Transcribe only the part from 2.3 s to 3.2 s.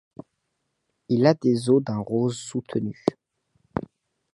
soutenu.